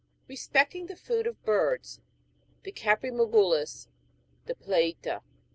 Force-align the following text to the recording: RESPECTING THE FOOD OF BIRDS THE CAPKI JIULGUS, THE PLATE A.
RESPECTING 0.27 0.87
THE 0.87 0.95
FOOD 0.95 1.27
OF 1.27 1.45
BIRDS 1.45 2.01
THE 2.63 2.71
CAPKI 2.71 3.11
JIULGUS, 3.11 3.87
THE 4.47 4.55
PLATE 4.55 5.05
A. 5.05 5.21